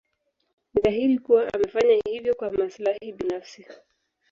[0.73, 3.65] Ni dhahiri kuwa amefanya hivyo kwa maslahi binafsi.